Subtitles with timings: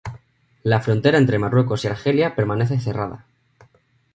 [0.63, 3.27] La frontera entre Marruecos y Argelia permanece cerrada.